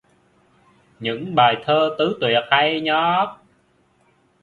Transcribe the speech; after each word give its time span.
Những 0.99 1.35
bài 1.35 1.55
thơ 1.65 1.95
tứ 1.99 2.17
tuyệt 2.21 2.43
hay 2.51 2.81
nhất 2.81 3.27